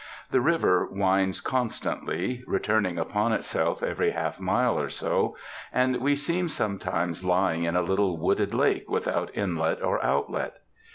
The 0.31 0.41
river 0.41 0.87
winds 0.91 1.41
constantly,—returning 1.41 2.97
upon 2.97 3.33
itself 3.33 3.83
every 3.83 4.09
half 4.09 4.39
mile 4.39 4.79
or 4.79 4.89
so, 4.89 5.37
and 5.71 5.97
we 5.97 6.15
seem 6.15 6.49
sometimes 6.49 7.23
lying 7.23 7.65
in 7.65 7.75
a 7.75 7.83
little 7.83 8.17
wooded 8.17 8.51
lake 8.55 8.89
without 8.89 9.29
inlet 9.35 9.83
or 9.83 10.03
outlet. 10.03 10.55